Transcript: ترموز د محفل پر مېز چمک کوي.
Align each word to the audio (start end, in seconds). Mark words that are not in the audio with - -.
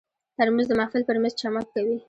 ترموز 0.37 0.67
د 0.69 0.73
محفل 0.79 1.01
پر 1.07 1.17
مېز 1.21 1.33
چمک 1.41 1.65
کوي. 1.73 1.95